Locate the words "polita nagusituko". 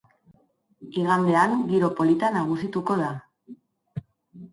1.99-2.97